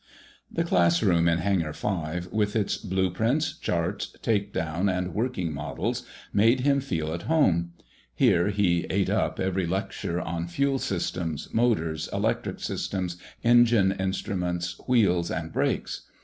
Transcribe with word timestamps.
The 0.51 0.63
classroom 0.63 1.27
in 1.29 1.37
Hangar 1.37 1.73
V 1.73 2.27
with 2.31 2.55
its 2.55 2.75
blueprints, 2.77 3.55
charts, 3.59 4.15
takedown 4.23 4.89
and 4.91 5.13
working 5.13 5.53
models 5.53 6.07
made 6.33 6.61
him 6.61 6.79
feel 6.81 7.13
at 7.13 7.29
home. 7.29 7.73
Here 8.15 8.47
he 8.49 8.87
"ate 8.89 9.11
up" 9.11 9.39
every 9.39 9.67
lecture 9.67 10.19
on 10.19 10.47
Fuel 10.47 10.79
Systems, 10.79 11.49
Motors, 11.53 12.09
Electric 12.11 12.61
Systems, 12.61 13.17
Engine 13.43 13.91
Instruments, 13.91 14.73
Wheels, 14.87 15.29
and 15.29 15.53
Brakes. 15.53 16.07